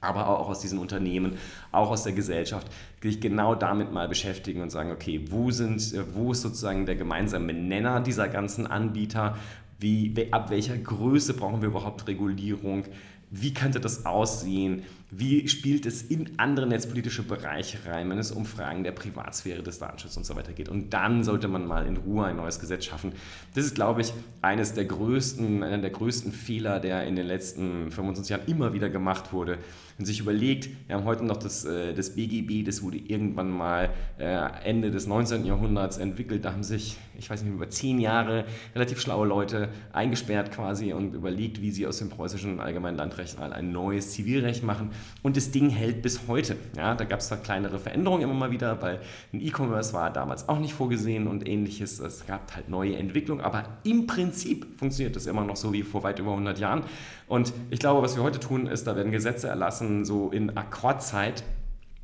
aber 0.00 0.26
auch 0.26 0.48
aus 0.48 0.60
diesen 0.60 0.78
Unternehmen, 0.78 1.36
auch 1.70 1.90
aus 1.90 2.04
der 2.04 2.14
Gesellschaft, 2.14 2.66
sich 3.02 3.20
genau 3.20 3.54
damit 3.54 3.92
mal 3.92 4.08
beschäftigen 4.08 4.62
und 4.62 4.70
sagen, 4.70 4.90
okay, 4.90 5.26
wo, 5.28 5.50
sind, 5.50 5.94
wo 6.14 6.32
ist 6.32 6.40
sozusagen 6.40 6.86
der 6.86 6.96
gemeinsame 6.96 7.52
Nenner 7.52 8.00
dieser 8.00 8.26
ganzen 8.26 8.66
Anbieter? 8.66 9.36
Wie, 9.80 10.14
ab 10.30 10.48
welcher 10.48 10.78
Größe 10.78 11.34
brauchen 11.34 11.60
wir 11.60 11.68
überhaupt 11.68 12.08
Regulierung? 12.08 12.84
Wie 13.30 13.52
könnte 13.52 13.80
das 13.80 14.06
aussehen? 14.06 14.84
Wie 15.10 15.48
spielt 15.48 15.86
es 15.86 16.02
in 16.02 16.38
andere 16.38 16.66
netzpolitische 16.66 17.22
Bereiche 17.22 17.78
rein, 17.86 18.10
wenn 18.10 18.18
es 18.18 18.30
um 18.30 18.44
Fragen 18.44 18.84
der 18.84 18.92
Privatsphäre, 18.92 19.62
des 19.62 19.78
Datenschutzes 19.78 20.18
und 20.18 20.26
so 20.26 20.36
weiter 20.36 20.52
geht? 20.52 20.68
Und 20.68 20.90
dann 20.92 21.24
sollte 21.24 21.48
man 21.48 21.66
mal 21.66 21.86
in 21.86 21.96
Ruhe 21.96 22.26
ein 22.26 22.36
neues 22.36 22.60
Gesetz 22.60 22.84
schaffen. 22.84 23.12
Das 23.54 23.64
ist, 23.64 23.74
glaube 23.74 24.02
ich, 24.02 24.12
eines 24.42 24.74
der 24.74 24.84
größten, 24.84 25.62
einer 25.62 25.78
der 25.78 25.88
größten 25.88 26.30
Fehler, 26.30 26.78
der 26.78 27.06
in 27.06 27.16
den 27.16 27.26
letzten 27.26 27.90
25 27.90 28.28
Jahren 28.28 28.46
immer 28.48 28.74
wieder 28.74 28.90
gemacht 28.90 29.32
wurde. 29.32 29.56
Und 29.98 30.04
sich 30.04 30.20
überlegt, 30.20 30.68
wir 30.86 30.96
haben 30.96 31.04
heute 31.04 31.24
noch 31.24 31.38
das, 31.38 31.64
äh, 31.64 31.94
das 31.94 32.14
BGB, 32.14 32.64
das 32.64 32.82
wurde 32.82 32.98
irgendwann 32.98 33.50
mal 33.50 33.88
äh, 34.18 34.38
Ende 34.62 34.90
des 34.90 35.06
19. 35.06 35.44
Jahrhunderts 35.46 35.96
entwickelt. 35.96 36.44
Da 36.44 36.52
haben 36.52 36.62
sich, 36.62 36.98
ich 37.18 37.28
weiß 37.28 37.42
nicht, 37.42 37.52
über 37.52 37.68
zehn 37.70 37.98
Jahre 37.98 38.44
relativ 38.74 39.00
schlaue 39.00 39.26
Leute 39.26 39.70
eingesperrt 39.92 40.52
quasi 40.52 40.92
und 40.92 41.14
überlegt, 41.14 41.62
wie 41.62 41.70
sie 41.70 41.86
aus 41.86 41.98
dem 41.98 42.10
preußischen 42.10 42.60
Allgemeinen 42.60 42.98
Landrecht 42.98 43.38
ein 43.40 43.72
neues 43.72 44.12
Zivilrecht 44.12 44.62
machen. 44.62 44.90
Und 45.22 45.36
das 45.36 45.50
Ding 45.50 45.70
hält 45.70 46.02
bis 46.02 46.28
heute. 46.28 46.56
Ja, 46.76 46.94
da 46.94 47.04
gab 47.04 47.20
es 47.20 47.28
zwar 47.28 47.38
kleinere 47.38 47.78
Veränderungen 47.78 48.22
immer 48.22 48.34
mal 48.34 48.50
wieder, 48.50 48.80
weil 48.82 49.00
ein 49.32 49.40
E-Commerce 49.40 49.92
war 49.92 50.12
damals 50.12 50.48
auch 50.48 50.58
nicht 50.58 50.74
vorgesehen 50.74 51.26
und 51.26 51.46
ähnliches. 51.46 51.98
Es 51.98 52.26
gab 52.26 52.54
halt 52.54 52.68
neue 52.68 52.96
Entwicklungen, 52.96 53.44
aber 53.44 53.64
im 53.84 54.06
Prinzip 54.06 54.66
funktioniert 54.78 55.16
das 55.16 55.26
immer 55.26 55.44
noch 55.44 55.56
so 55.56 55.72
wie 55.72 55.82
vor 55.82 56.02
weit 56.02 56.18
über 56.18 56.30
100 56.30 56.58
Jahren. 56.58 56.84
Und 57.26 57.52
ich 57.70 57.80
glaube, 57.80 58.02
was 58.02 58.16
wir 58.16 58.22
heute 58.22 58.40
tun, 58.40 58.66
ist, 58.66 58.86
da 58.86 58.96
werden 58.96 59.12
Gesetze 59.12 59.48
erlassen, 59.48 60.04
so 60.04 60.30
in 60.30 60.56
Akkordzeit, 60.56 61.42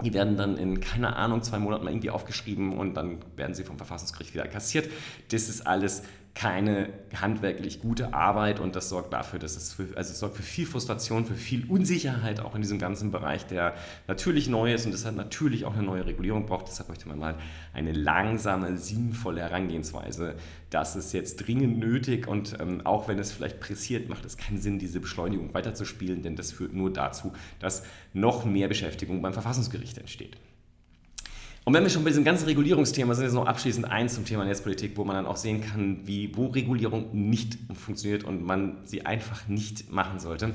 die 0.03 0.13
werden 0.13 0.37
dann 0.37 0.57
in, 0.57 0.81
keine 0.81 1.17
Ahnung, 1.17 1.43
zwei 1.43 1.59
Monaten 1.59 1.85
mal 1.85 1.91
irgendwie 1.91 2.11
aufgeschrieben 2.11 2.77
und 2.77 2.95
dann 2.95 3.19
werden 3.37 3.55
sie 3.55 3.65
vom 3.65 3.77
Verfassungsgericht 3.77 4.35
wieder 4.35 4.47
kassiert. 4.49 4.91
Das 5.31 5.49
ist 5.49 5.67
alles 5.67 6.03
keine 6.35 6.88
handwerklich 7.14 7.81
gute 7.81 8.12
Arbeit 8.12 8.59
und 8.59 8.75
das 8.75 8.88
sorgt 8.88 9.12
dafür, 9.12 9.38
dass 9.38 9.57
es 9.57 9.73
für, 9.73 9.97
also 9.97 10.11
es 10.11 10.19
sorgt 10.19 10.37
für 10.37 10.43
viel 10.43 10.67
Frustration, 10.67 11.25
für 11.25 11.35
viel 11.35 11.64
Unsicherheit 11.69 12.41
auch 12.41 12.57
in 12.57 12.62
diesem 12.62 12.81
ganzen 12.81 13.12
Bereich, 13.12 13.47
der 13.47 13.75
natürlich 14.09 14.49
neu 14.49 14.75
ist 14.75 14.85
und 14.85 14.91
deshalb 14.91 15.14
natürlich 15.14 15.64
auch 15.64 15.75
eine 15.75 15.85
neue 15.85 16.07
Regulierung 16.07 16.47
braucht. 16.47 16.67
Deshalb 16.67 16.88
möchte 16.88 17.09
man 17.09 17.21
mal 17.21 17.37
eine 17.73 17.93
langsame, 17.93 18.76
sinnvolle 18.76 19.43
Herangehensweise. 19.43 20.35
Das 20.71 20.97
ist 20.97 21.12
jetzt 21.12 21.37
dringend 21.37 21.79
nötig 21.79 22.26
und 22.26 22.57
ähm, 22.59 22.85
auch 22.85 23.07
wenn 23.07 23.21
es 23.21 23.31
vielleicht 23.31 23.61
pressiert, 23.61 24.09
macht 24.09 24.25
es 24.25 24.37
keinen 24.37 24.61
Sinn, 24.61 24.81
diese 24.81 24.99
Beschleunigung 24.99 25.55
weiterzuspielen, 25.55 26.23
denn 26.23 26.35
das 26.35 26.50
führt 26.50 26.73
nur 26.73 26.93
dazu, 26.93 27.33
dass 27.61 27.85
noch 28.12 28.45
mehr 28.45 28.67
Beschäftigung 28.67 29.23
beim 29.23 29.33
Verfassungsgericht 29.33 29.99
entsteht. 29.99 30.37
Und 31.64 31.73
wenn 31.73 31.83
wir 31.83 31.88
schon 31.88 32.04
bei 32.04 32.11
diesem 32.11 32.25
ganzen 32.25 32.44
Regulierungsthema 32.44 33.14
sind, 33.14 33.25
jetzt 33.25 33.33
noch 33.33 33.47
abschließend 33.47 33.90
eins 33.90 34.14
zum 34.14 34.26
Thema 34.26 34.44
Netzpolitik, 34.44 34.99
wo 34.99 35.04
man 35.04 35.16
dann 35.16 35.25
auch 35.26 35.38
sehen 35.38 35.62
kann, 35.62 36.00
wie, 36.04 36.37
wo 36.37 36.47
Regulierung 36.47 37.09
nicht 37.12 37.56
funktioniert 37.73 38.23
und 38.23 38.44
man 38.44 38.85
sie 38.85 39.06
einfach 39.06 39.49
nicht 39.49 39.90
machen 39.90 40.21
sollte. 40.21 40.52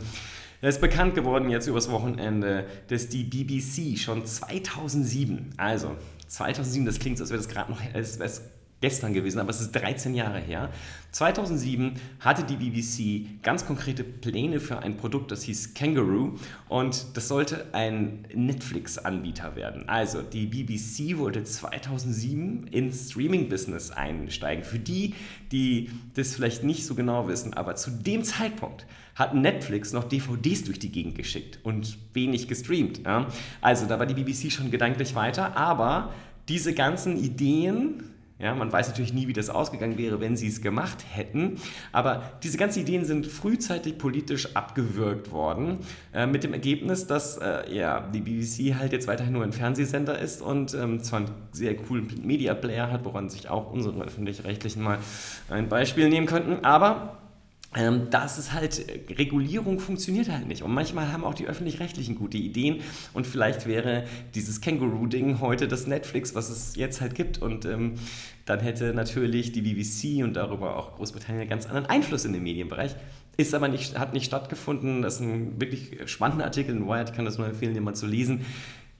Es 0.61 0.75
ist 0.75 0.81
bekannt 0.81 1.15
geworden 1.15 1.49
jetzt 1.49 1.67
übers 1.67 1.89
Wochenende, 1.89 2.67
dass 2.89 3.07
die 3.07 3.23
BBC 3.23 3.97
schon 3.97 4.25
2007, 4.25 5.53
also 5.57 5.95
2007, 6.27 6.85
das 6.85 6.99
klingt 6.99 7.17
so, 7.17 7.23
als 7.23 7.31
wäre 7.31 7.41
das 7.41 7.49
gerade 7.49 7.71
noch, 7.71 7.81
als 7.93 8.19
wäre 8.19 8.29
es 8.29 8.43
gestern 8.81 9.13
gewesen, 9.13 9.39
aber 9.39 9.50
es 9.50 9.59
ist 9.59 9.71
13 9.71 10.15
Jahre 10.15 10.39
her. 10.39 10.69
2007 11.12 11.95
hatte 12.19 12.43
die 12.43 12.55
BBC 12.55 13.41
ganz 13.43 13.65
konkrete 13.65 14.03
Pläne 14.03 14.59
für 14.59 14.79
ein 14.79 14.95
Produkt, 14.95 15.31
das 15.31 15.43
hieß 15.43 15.74
Kangaroo 15.74 16.38
und 16.67 17.17
das 17.17 17.27
sollte 17.27 17.74
ein 17.74 18.25
Netflix-Anbieter 18.33 19.55
werden. 19.55 19.89
Also 19.89 20.21
die 20.21 20.45
BBC 20.45 21.17
wollte 21.17 21.43
2007 21.43 22.67
ins 22.67 23.12
Streaming-Business 23.12 23.91
einsteigen. 23.91 24.63
Für 24.63 24.79
die, 24.79 25.15
die 25.51 25.89
das 26.13 26.36
vielleicht 26.36 26.63
nicht 26.63 26.86
so 26.86 26.95
genau 26.95 27.27
wissen, 27.27 27.53
aber 27.55 27.75
zu 27.75 27.91
dem 27.91 28.24
Zeitpunkt 28.24 28.86
hat 29.15 29.33
Netflix 29.33 29.91
noch 29.91 30.05
DVDs 30.05 30.63
durch 30.63 30.79
die 30.79 30.91
Gegend 30.91 31.15
geschickt 31.15 31.59
und 31.63 31.98
wenig 32.13 32.48
gestreamt. 32.48 33.01
Also 33.59 33.86
da 33.88 34.00
war 34.00 34.05
die 34.05 34.13
BBC 34.13 34.51
schon 34.51 34.71
gedanklich 34.71 35.15
weiter, 35.15 35.57
aber 35.57 36.13
diese 36.48 36.74
ganzen 36.74 37.17
Ideen 37.17 38.03
ja, 38.39 38.55
man 38.55 38.72
weiß 38.72 38.88
natürlich 38.88 39.13
nie, 39.13 39.27
wie 39.27 39.34
das 39.34 39.50
ausgegangen 39.50 39.98
wäre, 39.98 40.22
wenn 40.22 40.38
sie 40.38 40.48
es 40.48 40.62
gemacht 40.62 41.03
hätten. 41.12 41.58
Aber 41.91 42.24
diese 42.41 42.58
ganzen 42.58 42.79
Ideen 42.81 43.03
sind 43.03 43.27
frühzeitig 43.27 43.98
politisch 43.98 44.55
abgewürgt 44.55 45.31
worden, 45.31 45.79
äh, 46.13 46.25
mit 46.25 46.46
dem 46.46 46.53
Ergebnis, 46.53 47.05
dass 47.05 47.38
äh, 47.38 47.74
ja, 47.74 48.00
die 48.00 48.22
BBC 48.22 48.75
halt 48.79 48.93
jetzt 48.93 49.08
weiterhin 49.08 49.34
nur 49.34 49.43
ein 49.43 49.51
Fernsehsender 49.51 50.17
ist 50.17 50.41
und 50.41 50.74
ähm, 50.74 51.03
zwar 51.03 51.19
einen 51.19 51.31
sehr 51.51 51.75
coolen 51.75 52.08
Media-Player 52.24 52.89
hat, 52.89 53.03
woran 53.03 53.29
sich 53.29 53.50
auch 53.50 53.72
unsere 53.72 54.01
öffentlich-rechtlichen 54.03 54.81
mal 54.81 55.00
ein 55.50 55.67
Beispiel 55.67 56.08
nehmen 56.08 56.25
könnten. 56.25 56.63
Aber 56.63 57.17
ähm, 57.75 58.07
das 58.09 58.39
ist 58.39 58.53
halt, 58.53 58.83
Regulierung 59.09 59.79
funktioniert 59.79 60.29
halt 60.29 60.47
nicht. 60.47 60.63
Und 60.63 60.73
manchmal 60.73 61.11
haben 61.11 61.23
auch 61.23 61.35
die 61.35 61.45
Öffentlich-Rechtlichen 61.45 62.15
gute 62.15 62.38
Ideen. 62.38 62.81
Und 63.13 63.27
vielleicht 63.27 63.67
wäre 63.67 64.05
dieses 64.33 64.59
Känguru-Ding 64.61 65.39
heute 65.39 65.67
das 65.67 65.85
Netflix, 65.85 66.33
was 66.33 66.49
es 66.49 66.75
jetzt 66.75 66.99
halt 66.99 67.13
gibt. 67.13 67.39
Und 67.39 67.65
ähm, 67.65 67.95
dann 68.45 68.59
hätte 68.59 68.93
natürlich 68.95 69.51
die 69.51 69.61
BBC 69.61 70.23
und 70.23 70.33
darüber 70.33 70.77
auch 70.77 70.95
Großbritannien 70.95 71.41
einen 71.41 71.49
ganz 71.49 71.67
anderen 71.67 71.85
Einfluss 71.85 72.25
in 72.25 72.33
den 72.33 72.41
Medienbereich. 72.41 72.95
Ist 73.38 73.53
aber 73.53 73.67
nicht, 73.67 73.97
hat 73.97 74.13
nicht 74.13 74.25
stattgefunden. 74.25 75.03
Das 75.03 75.15
ist 75.15 75.21
ein 75.21 75.61
wirklich 75.61 76.09
spannender 76.09 76.45
Artikel 76.45 76.75
in 76.75 76.88
Wired. 76.88 77.09
Ich 77.09 77.15
kann 77.15 77.25
das 77.25 77.38
nur 77.38 77.47
empfehlen, 77.47 77.75
den 77.75 77.83
mal 77.83 77.93
zu 77.93 78.07
lesen. 78.07 78.45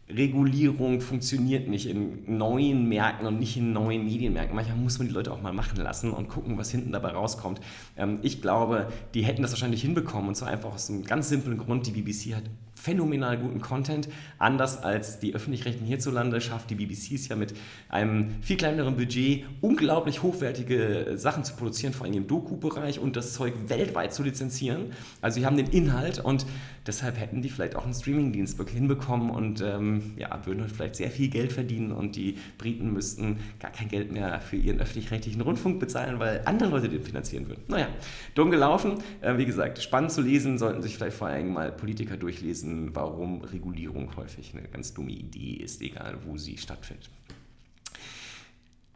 Regulierung 0.09 1.01
funktioniert 1.01 1.67
nicht 1.67 1.87
in 1.87 2.37
neuen 2.37 2.89
Märkten 2.89 3.27
und 3.27 3.37
nicht 3.37 3.57
in 3.57 3.73
neuen 3.73 4.05
Medienmärkten. 4.05 4.55
Manchmal 4.55 4.77
muss 4.77 4.97
man 4.97 5.07
die 5.07 5.13
Leute 5.13 5.31
auch 5.31 5.41
mal 5.41 5.53
machen 5.53 5.77
lassen 5.79 6.11
und 6.11 6.29
gucken, 6.29 6.57
was 6.57 6.71
hinten 6.71 6.91
dabei 6.91 7.09
rauskommt. 7.09 7.61
Ähm, 7.95 8.19
ich 8.23 8.41
glaube, 8.41 8.91
die 9.13 9.21
hätten 9.21 9.43
das 9.43 9.51
wahrscheinlich 9.51 9.81
hinbekommen 9.81 10.29
und 10.29 10.35
zwar 10.35 10.49
einfach 10.49 10.73
aus 10.73 10.89
einem 10.89 11.03
ganz 11.03 11.29
simplen 11.29 11.57
Grund. 11.57 11.85
Die 11.85 11.91
BBC 11.91 12.35
hat 12.35 12.43
phänomenal 12.81 13.38
guten 13.38 13.62
Content. 13.62 14.09
Anders 14.38 14.81
als 14.81 15.19
die 15.19 15.36
öffentlich-rechtlichen 15.36 15.88
hierzulande 15.88 16.39
schafft 16.41 16.69
die 16.69 16.75
BBC 16.75 17.13
es 17.13 17.27
ja 17.27 17.36
mit 17.36 17.53
einem 17.89 18.41
viel 18.41 18.57
kleineren 18.57 18.95
Budget 18.95 19.45
unglaublich 19.62 20.24
hochwertige 20.24 21.13
Sachen 21.15 21.43
zu 21.43 21.55
produzieren, 21.55 21.93
vor 21.93 22.05
allem 22.05 22.15
im 22.15 22.27
Doku-Bereich 22.27 23.00
und 23.00 23.15
das 23.15 23.33
Zeug 23.33 23.53
weltweit 23.67 24.13
zu 24.13 24.24
lizenzieren. 24.24 24.93
Also 25.21 25.39
sie 25.39 25.45
haben 25.45 25.57
den 25.57 25.67
Inhalt 25.67 26.19
und 26.19 26.45
deshalb 26.88 27.19
hätten 27.19 27.41
die 27.41 27.50
vielleicht 27.50 27.75
auch 27.75 27.83
einen 27.83 27.93
Streaming-Dienst 27.93 28.59
hinbekommen 28.69 29.29
und 29.29 29.62
ähm, 29.62 30.13
ja, 30.17 30.39
würden 30.45 30.67
vielleicht 30.69 30.95
sehr 30.95 31.09
viel 31.09 31.29
Geld 31.29 31.51
verdienen 31.51 31.91
und 31.91 32.15
die 32.15 32.38
Briten 32.57 32.93
müssten 32.93 33.38
gar 33.59 33.71
kein 33.71 33.89
Geld 33.89 34.12
mehr 34.12 34.39
für 34.41 34.55
ihren 34.55 34.79
öffentlich-rechtlichen 34.79 35.41
Rundfunk 35.41 35.79
bezahlen, 35.79 36.19
weil 36.19 36.41
andere 36.45 36.69
Leute 36.69 36.89
den 36.89 37.03
finanzieren 37.03 37.48
würden. 37.48 37.63
Naja, 37.67 37.88
dumm 38.36 38.51
gelaufen. 38.51 39.00
Äh, 39.21 39.38
wie 39.38 39.45
gesagt, 39.45 39.81
spannend 39.81 40.12
zu 40.12 40.21
lesen, 40.21 40.57
sollten 40.57 40.81
sich 40.81 40.95
vielleicht 40.95 41.17
vor 41.17 41.27
allem 41.27 41.53
mal 41.53 41.71
Politiker 41.71 42.17
durchlesen 42.17 42.68
wissen, 42.69 42.95
warum 42.95 43.41
Regulierung 43.41 44.15
häufig 44.15 44.53
eine 44.53 44.67
ganz 44.67 44.93
dumme 44.93 45.11
Idee 45.11 45.63
ist, 45.63 45.81
egal 45.81 46.17
wo 46.25 46.38
sie 46.38 46.57
stattfindet. 46.57 47.09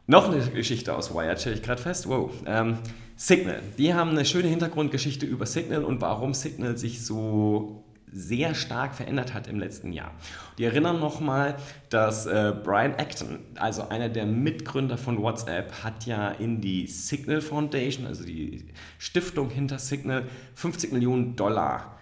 Noch 0.06 0.30
eine 0.30 0.44
Geschichte 0.50 0.94
aus 0.94 1.14
Wired 1.14 1.40
stelle 1.40 1.56
ich 1.56 1.62
gerade 1.62 1.80
fest. 1.80 2.08
Wow. 2.08 2.30
Ähm, 2.46 2.78
Signal. 3.16 3.62
Die 3.78 3.94
haben 3.94 4.10
eine 4.10 4.24
schöne 4.24 4.48
Hintergrundgeschichte 4.48 5.24
über 5.24 5.46
Signal 5.46 5.84
und 5.84 6.00
warum 6.02 6.34
Signal 6.34 6.76
sich 6.76 7.04
so 7.04 7.84
sehr 8.12 8.54
stark 8.54 8.94
verändert 8.94 9.34
hat 9.34 9.48
im 9.48 9.58
letzten 9.58 9.92
Jahr. 9.92 10.12
Die 10.58 10.64
erinnern 10.64 11.00
nochmal, 11.00 11.56
dass 11.88 12.26
äh, 12.26 12.54
Brian 12.62 12.94
Acton, 12.94 13.40
also 13.56 13.88
einer 13.88 14.08
der 14.08 14.26
Mitgründer 14.26 14.98
von 14.98 15.20
WhatsApp, 15.20 15.82
hat 15.82 16.06
ja 16.06 16.30
in 16.30 16.60
die 16.60 16.86
Signal 16.86 17.40
Foundation, 17.40 18.06
also 18.06 18.24
die 18.24 18.66
Stiftung 18.98 19.50
hinter 19.50 19.78
Signal, 19.78 20.26
50 20.54 20.92
Millionen 20.92 21.34
Dollar 21.34 21.94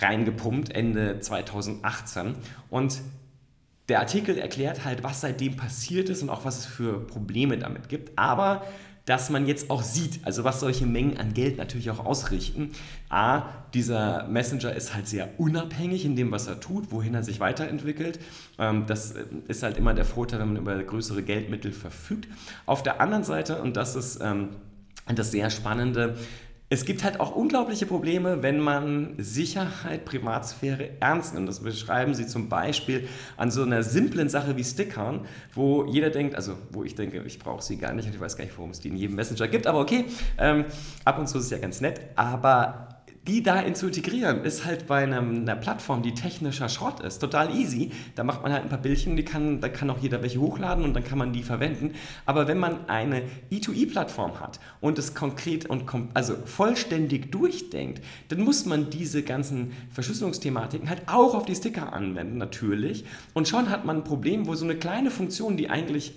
reingepumpt 0.00 0.74
Ende 0.74 1.20
2018 1.20 2.34
und 2.70 3.00
der 3.88 3.98
Artikel 3.98 4.38
erklärt 4.38 4.84
halt, 4.84 5.02
was 5.02 5.20
seitdem 5.20 5.56
passiert 5.56 6.08
ist 6.08 6.22
und 6.22 6.30
auch 6.30 6.44
was 6.44 6.58
es 6.58 6.66
für 6.66 7.04
Probleme 7.06 7.58
damit 7.58 7.88
gibt, 7.88 8.16
aber 8.16 8.62
dass 9.10 9.30
man 9.30 9.48
jetzt 9.48 9.70
auch 9.70 9.82
sieht, 9.82 10.20
also 10.24 10.44
was 10.44 10.60
solche 10.60 10.86
Mengen 10.86 11.16
an 11.16 11.34
Geld 11.34 11.56
natürlich 11.56 11.90
auch 11.90 12.04
ausrichten. 12.04 12.70
A, 13.08 13.42
dieser 13.74 14.28
Messenger 14.28 14.72
ist 14.72 14.94
halt 14.94 15.08
sehr 15.08 15.28
unabhängig 15.38 16.04
in 16.04 16.14
dem, 16.14 16.30
was 16.30 16.46
er 16.46 16.60
tut, 16.60 16.92
wohin 16.92 17.14
er 17.14 17.24
sich 17.24 17.40
weiterentwickelt. 17.40 18.20
Ähm, 18.58 18.84
das 18.86 19.14
ist 19.48 19.64
halt 19.64 19.78
immer 19.78 19.94
der 19.94 20.04
Vorteil, 20.04 20.38
wenn 20.38 20.52
man 20.52 20.58
über 20.58 20.80
größere 20.80 21.24
Geldmittel 21.24 21.72
verfügt. 21.72 22.28
Auf 22.66 22.84
der 22.84 23.00
anderen 23.00 23.24
Seite, 23.24 23.60
und 23.60 23.76
das 23.76 23.96
ist 23.96 24.20
ähm, 24.22 24.50
das 25.12 25.32
sehr 25.32 25.50
Spannende, 25.50 26.16
es 26.72 26.84
gibt 26.84 27.02
halt 27.02 27.18
auch 27.18 27.34
unglaubliche 27.34 27.84
Probleme, 27.84 28.44
wenn 28.44 28.60
man 28.60 29.14
Sicherheit, 29.18 30.04
Privatsphäre 30.04 30.90
ernst 31.00 31.34
nimmt. 31.34 31.48
Das 31.48 31.58
beschreiben 31.58 32.14
sie 32.14 32.28
zum 32.28 32.48
Beispiel 32.48 33.08
an 33.36 33.50
so 33.50 33.64
einer 33.64 33.82
simplen 33.82 34.28
Sache 34.28 34.56
wie 34.56 34.62
Stickern, 34.62 35.26
wo 35.52 35.84
jeder 35.86 36.10
denkt, 36.10 36.36
also 36.36 36.54
wo 36.70 36.84
ich 36.84 36.94
denke, 36.94 37.24
ich 37.26 37.40
brauche 37.40 37.60
sie 37.60 37.76
gar 37.76 37.92
nicht 37.92 38.06
und 38.06 38.14
ich 38.14 38.20
weiß 38.20 38.36
gar 38.36 38.44
nicht, 38.44 38.56
warum 38.56 38.70
es 38.70 38.78
die 38.78 38.88
in 38.88 38.96
jedem 38.96 39.16
Messenger 39.16 39.48
gibt, 39.48 39.66
aber 39.66 39.80
okay, 39.80 40.04
ähm, 40.38 40.64
ab 41.04 41.18
und 41.18 41.28
zu 41.28 41.38
ist 41.38 41.46
es 41.46 41.50
ja 41.50 41.58
ganz 41.58 41.80
nett, 41.80 42.00
aber 42.14 42.99
die 43.28 43.42
da 43.42 43.62
zu 43.74 43.86
integrieren, 43.86 44.44
ist 44.44 44.64
halt 44.64 44.86
bei 44.86 45.02
einem, 45.02 45.42
einer 45.42 45.54
Plattform, 45.54 46.02
die 46.02 46.14
technischer 46.14 46.70
Schrott 46.70 47.00
ist, 47.00 47.18
total 47.18 47.54
easy. 47.54 47.90
Da 48.14 48.24
macht 48.24 48.42
man 48.42 48.52
halt 48.52 48.62
ein 48.62 48.70
paar 48.70 48.78
Bildchen, 48.78 49.14
die 49.16 49.24
kann, 49.24 49.60
da 49.60 49.68
kann 49.68 49.90
auch 49.90 49.98
jeder 49.98 50.22
welche 50.22 50.40
hochladen 50.40 50.84
und 50.84 50.94
dann 50.94 51.04
kann 51.04 51.18
man 51.18 51.32
die 51.32 51.42
verwenden. 51.42 51.94
Aber 52.24 52.48
wenn 52.48 52.58
man 52.58 52.88
eine 52.88 53.22
E2E-Plattform 53.52 54.40
hat 54.40 54.58
und 54.80 54.98
es 54.98 55.14
konkret 55.14 55.66
und 55.66 55.84
also 56.14 56.34
vollständig 56.46 57.30
durchdenkt, 57.30 58.02
dann 58.28 58.40
muss 58.40 58.64
man 58.64 58.88
diese 58.88 59.22
ganzen 59.22 59.72
Verschlüsselungsthematiken 59.90 60.88
halt 60.88 61.02
auch 61.06 61.34
auf 61.34 61.44
die 61.44 61.54
Sticker 61.54 61.92
anwenden, 61.92 62.38
natürlich. 62.38 63.04
Und 63.34 63.48
schon 63.48 63.68
hat 63.68 63.84
man 63.84 63.98
ein 63.98 64.04
Problem, 64.04 64.46
wo 64.46 64.54
so 64.54 64.64
eine 64.64 64.76
kleine 64.76 65.10
Funktion, 65.10 65.58
die 65.58 65.68
eigentlich 65.68 66.14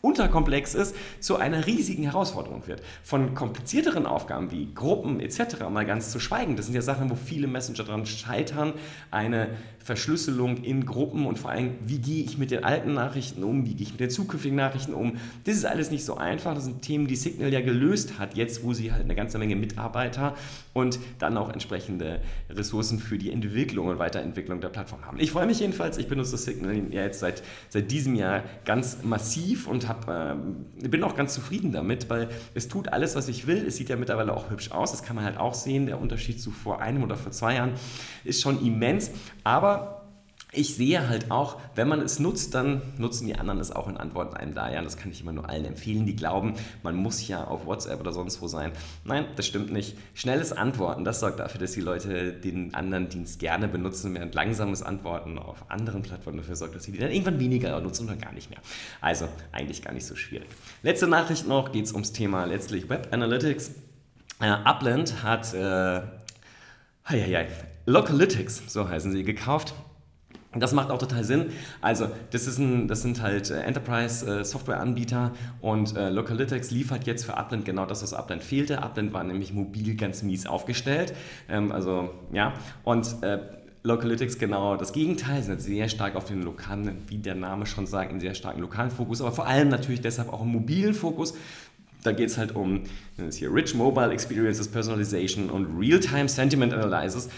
unterkomplex 0.00 0.74
ist, 0.74 0.94
zu 1.20 1.36
einer 1.36 1.66
riesigen 1.66 2.04
Herausforderung 2.04 2.66
wird. 2.66 2.82
Von 3.02 3.34
komplizierteren 3.34 4.06
Aufgaben 4.06 4.50
wie 4.50 4.72
Gruppen 4.74 5.20
etc. 5.20 5.68
mal 5.70 5.86
ganz 5.86 6.10
zu 6.10 6.20
schweigen. 6.20 6.56
Das 6.56 6.66
sind 6.66 6.74
ja 6.74 6.82
Sachen, 6.82 7.10
wo 7.10 7.14
viele 7.14 7.46
Messenger 7.46 7.84
daran 7.84 8.06
scheitern, 8.06 8.72
eine 9.10 9.48
Verschlüsselung 9.82 10.58
in 10.58 10.84
Gruppen 10.84 11.26
und 11.26 11.38
vor 11.38 11.50
allem, 11.50 11.72
wie 11.86 11.98
gehe 11.98 12.22
ich 12.22 12.36
mit 12.36 12.50
den 12.50 12.64
alten 12.64 12.94
Nachrichten 12.94 13.42
um, 13.42 13.64
wie 13.64 13.74
gehe 13.74 13.86
ich 13.86 13.92
mit 13.92 14.00
den 14.00 14.10
zukünftigen 14.10 14.56
Nachrichten 14.56 14.92
um. 14.92 15.16
Das 15.44 15.56
ist 15.56 15.64
alles 15.64 15.90
nicht 15.90 16.04
so 16.04 16.16
einfach. 16.16 16.54
Das 16.54 16.64
sind 16.64 16.82
Themen, 16.82 17.06
die 17.06 17.16
Signal 17.16 17.52
ja 17.52 17.60
gelöst 17.60 18.18
hat, 18.18 18.36
jetzt 18.36 18.62
wo 18.62 18.74
sie 18.74 18.92
halt 18.92 19.04
eine 19.04 19.14
ganze 19.14 19.38
Menge 19.38 19.56
Mitarbeiter 19.56 20.36
und 20.74 20.98
dann 21.18 21.36
auch 21.36 21.50
entsprechende 21.50 22.20
Ressourcen 22.50 22.98
für 22.98 23.16
die 23.16 23.32
Entwicklung 23.32 23.88
und 23.88 23.98
Weiterentwicklung 23.98 24.60
der 24.60 24.68
Plattform 24.68 25.04
haben. 25.06 25.18
Ich 25.18 25.30
freue 25.30 25.46
mich 25.46 25.60
jedenfalls, 25.60 25.96
ich 25.96 26.08
benutze 26.08 26.36
Signal 26.36 26.76
ja 26.90 27.02
jetzt 27.02 27.20
seit, 27.20 27.42
seit 27.70 27.90
diesem 27.90 28.14
Jahr 28.14 28.42
ganz 28.66 29.02
massiv 29.02 29.66
und 29.66 29.88
hab, 29.88 30.08
äh, 30.08 30.88
bin 30.88 31.02
auch 31.02 31.16
ganz 31.16 31.34
zufrieden 31.34 31.72
damit, 31.72 32.10
weil 32.10 32.28
es 32.54 32.68
tut 32.68 32.88
alles, 32.88 33.16
was 33.16 33.28
ich 33.28 33.46
will. 33.46 33.64
Es 33.66 33.76
sieht 33.76 33.88
ja 33.88 33.96
mittlerweile 33.96 34.34
auch 34.34 34.50
hübsch 34.50 34.72
aus, 34.72 34.90
das 34.90 35.02
kann 35.02 35.16
man 35.16 35.24
halt 35.24 35.38
auch 35.38 35.54
sehen. 35.54 35.86
Der 35.86 36.00
Unterschied 36.00 36.40
zu 36.40 36.50
vor 36.50 36.80
einem 36.80 37.02
oder 37.02 37.16
vor 37.16 37.32
zwei 37.32 37.54
Jahren 37.54 37.72
ist 38.24 38.42
schon 38.42 38.64
immens. 38.64 39.10
Aber 39.42 39.79
ich 40.52 40.74
sehe 40.74 41.08
halt 41.08 41.30
auch, 41.30 41.60
wenn 41.76 41.86
man 41.86 42.00
es 42.00 42.18
nutzt, 42.18 42.54
dann 42.54 42.82
nutzen 42.98 43.26
die 43.26 43.36
anderen 43.36 43.60
es 43.60 43.70
auch 43.70 43.88
in 43.88 43.96
Antworten 43.96 44.36
einem 44.36 44.54
da. 44.54 44.70
Ja, 44.70 44.82
das 44.82 44.96
kann 44.96 45.12
ich 45.12 45.20
immer 45.20 45.32
nur 45.32 45.48
allen 45.48 45.64
empfehlen, 45.64 46.06
die 46.06 46.16
glauben, 46.16 46.54
man 46.82 46.96
muss 46.96 47.26
ja 47.28 47.44
auf 47.44 47.66
WhatsApp 47.66 48.00
oder 48.00 48.12
sonst 48.12 48.42
wo 48.42 48.48
sein. 48.48 48.72
Nein, 49.04 49.26
das 49.36 49.46
stimmt 49.46 49.72
nicht. 49.72 49.96
Schnelles 50.14 50.52
Antworten, 50.52 51.04
das 51.04 51.20
sorgt 51.20 51.38
dafür, 51.38 51.60
dass 51.60 51.72
die 51.72 51.80
Leute 51.80 52.32
den 52.32 52.74
anderen 52.74 53.08
Dienst 53.08 53.38
gerne 53.38 53.68
benutzen, 53.68 54.14
während 54.14 54.34
langsames 54.34 54.82
Antworten 54.82 55.38
auf 55.38 55.70
anderen 55.70 56.02
Plattformen 56.02 56.38
dafür 56.38 56.56
sorgt, 56.56 56.74
dass 56.74 56.84
sie 56.84 56.92
die 56.92 56.98
dann 56.98 57.10
irgendwann 57.12 57.38
weniger 57.38 57.80
nutzen 57.80 58.08
oder 58.08 58.16
gar 58.16 58.32
nicht 58.32 58.50
mehr. 58.50 58.60
Also 59.00 59.28
eigentlich 59.52 59.82
gar 59.82 59.92
nicht 59.92 60.06
so 60.06 60.16
schwierig. 60.16 60.48
Letzte 60.82 61.06
Nachricht 61.06 61.46
noch, 61.46 61.70
geht 61.70 61.84
es 61.84 61.92
ums 61.92 62.12
Thema 62.12 62.44
letztlich 62.44 62.88
Web 62.88 63.08
Analytics. 63.12 63.70
Äh, 64.40 64.50
Upland 64.64 65.22
hat 65.22 65.54
äh, 65.54 66.00
Localytics, 67.86 68.62
so 68.66 68.88
heißen 68.88 69.12
sie, 69.12 69.22
gekauft. 69.22 69.74
Das 70.52 70.72
macht 70.72 70.90
auch 70.90 70.98
total 70.98 71.22
Sinn. 71.22 71.46
Also, 71.80 72.08
das, 72.30 72.48
ist 72.48 72.58
ein, 72.58 72.88
das 72.88 73.02
sind 73.02 73.22
halt 73.22 73.50
äh, 73.50 73.60
Enterprise-Software-Anbieter 73.60 75.32
äh, 75.32 75.64
und 75.64 75.96
äh, 75.96 76.10
Localytics 76.10 76.72
liefert 76.72 77.06
jetzt 77.06 77.24
für 77.24 77.36
Upland 77.36 77.64
genau 77.64 77.86
das, 77.86 78.02
was 78.02 78.12
Upland 78.12 78.42
fehlte. 78.42 78.78
Upland 78.78 79.12
war 79.12 79.22
nämlich 79.22 79.52
mobil 79.52 79.94
ganz 79.94 80.24
mies 80.24 80.46
aufgestellt. 80.46 81.14
Ähm, 81.48 81.70
also, 81.70 82.10
ja. 82.32 82.52
Und 82.82 83.14
Localytics 83.82 84.38
genau 84.38 84.76
das 84.76 84.92
Gegenteil, 84.92 85.42
sind 85.42 85.62
sehr 85.62 85.88
stark 85.88 86.16
auf 86.16 86.24
den 86.24 86.42
lokalen, 86.42 86.98
wie 87.06 87.16
der 87.18 87.34
Name 87.34 87.64
schon 87.64 87.86
sagt, 87.86 88.10
einen 88.10 88.20
sehr 88.20 88.34
starken 88.34 88.60
lokalen 88.60 88.90
Fokus, 88.90 89.22
aber 89.22 89.32
vor 89.32 89.46
allem 89.46 89.68
natürlich 89.68 90.02
deshalb 90.02 90.32
auch 90.32 90.42
einen 90.42 90.50
mobilen 90.50 90.92
Fokus. 90.92 91.34
Da 92.02 92.12
geht 92.12 92.28
es 92.28 92.38
halt 92.38 92.54
um 92.54 92.82
das 93.16 93.36
hier 93.36 93.52
Rich 93.52 93.74
Mobile 93.74 94.12
Experiences, 94.12 94.68
Personalization 94.68 95.48
und 95.48 95.78
Real-Time 95.78 96.28
Sentiment 96.28 96.74
Analysis 96.74 97.28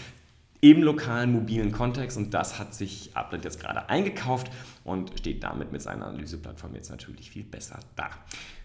im 0.62 0.82
lokalen 0.82 1.32
mobilen 1.32 1.72
Kontext 1.72 2.16
und 2.16 2.32
das 2.32 2.58
hat 2.58 2.72
sich 2.72 3.10
Upland 3.14 3.44
jetzt 3.44 3.60
gerade 3.60 3.88
eingekauft 3.90 4.50
und 4.84 5.18
steht 5.18 5.42
damit 5.42 5.72
mit 5.72 5.82
seiner 5.82 6.06
Analyseplattform 6.06 6.74
jetzt 6.76 6.90
natürlich 6.90 7.30
viel 7.30 7.42
besser 7.42 7.80
da. 7.96 8.08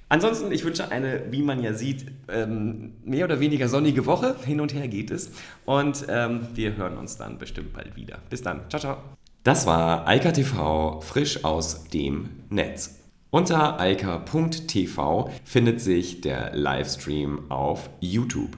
Ansonsten, 0.08 0.52
ich 0.52 0.64
wünsche 0.64 0.90
eine, 0.90 1.24
wie 1.32 1.42
man 1.42 1.62
ja 1.62 1.74
sieht, 1.74 2.06
ähm, 2.30 2.94
mehr 3.04 3.26
oder 3.26 3.42
weniger 3.42 3.68
sonnige 3.68 4.06
Woche. 4.06 4.38
Hin 4.46 4.62
und 4.62 4.74
her 4.74 4.88
geht 4.88 5.12
es. 5.12 5.32
Und 5.66 6.06
ähm, 6.08 6.48
wir 6.54 6.78
hören 6.78 6.98
uns 6.98 7.18
dann 7.18 7.38
bestimmt 7.40 7.74
bald 7.74 7.98
wieder. 7.98 8.20
Bis 8.30 8.42
dann. 8.42 8.62
Ciao, 8.70 8.80
ciao. 8.80 8.98
Das 9.44 9.66
war 9.66 10.08
Eika 10.08 10.32
TV 10.32 11.02
frisch 11.02 11.44
aus 11.44 11.90
dem 11.90 12.30
Netz. 12.50 13.00
Unter 13.32 13.80
eika.tv 13.80 15.30
findet 15.44 15.82
sich 15.82 16.22
der 16.22 16.56
Livestream 16.56 17.52
auf 17.52 17.90
YouTube. 18.00 18.58